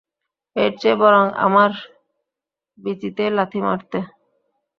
এরচেয়ে 0.55 0.95
বরং 0.95 1.25
আমার 1.45 1.71
বিচিতেই 2.77 3.31
লাথি 3.37 3.59
মারতে। 3.65 3.99